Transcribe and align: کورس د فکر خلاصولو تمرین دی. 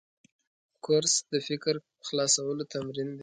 کورس 0.85 1.13
د 1.31 1.35
فکر 1.47 1.75
خلاصولو 2.07 2.63
تمرین 2.73 3.09
دی. 3.15 3.19